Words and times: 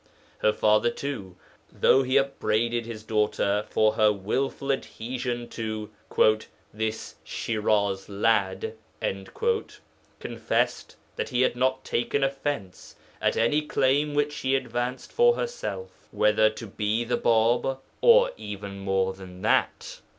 Her 0.39 0.51
father, 0.51 0.89
too, 0.89 1.35
though 1.71 2.01
he 2.01 2.17
upbraided 2.17 2.87
his 2.87 3.03
daughter 3.03 3.67
for 3.69 3.93
her 3.93 4.11
wilful 4.11 4.71
adhesion 4.71 5.47
to 5.49 5.91
'this 6.73 7.15
Shiraz 7.23 8.09
lad,' 8.09 8.73
confessed 10.19 10.95
that 11.17 11.29
he 11.29 11.43
had 11.43 11.55
not 11.55 11.85
taken 11.85 12.23
offence 12.23 12.95
at 13.21 13.37
any 13.37 13.61
claim 13.61 14.15
which 14.15 14.33
she 14.33 14.55
advanced 14.55 15.11
for 15.11 15.35
herself, 15.35 16.07
whether 16.09 16.49
to 16.49 16.65
be 16.65 17.03
the 17.03 17.19
Bāb 17.19 17.77
or 18.01 18.31
even 18.37 18.79
more 18.79 19.13
than 19.13 19.43
that. 19.43 20.01